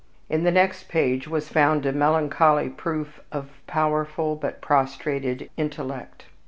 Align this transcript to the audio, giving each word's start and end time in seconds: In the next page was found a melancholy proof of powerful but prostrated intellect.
In 0.31 0.43
the 0.45 0.49
next 0.51 0.87
page 0.89 1.27
was 1.27 1.49
found 1.49 1.85
a 1.85 1.91
melancholy 1.91 2.69
proof 2.69 3.19
of 3.31 3.51
powerful 3.67 4.35
but 4.35 4.59
prostrated 4.59 5.51
intellect. 5.57 6.25